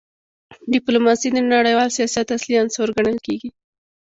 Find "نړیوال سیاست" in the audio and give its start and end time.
1.53-2.27